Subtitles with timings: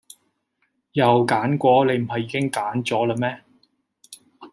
[0.93, 1.85] 又揀過？
[1.85, 3.43] 你唔係已經揀咗啦咩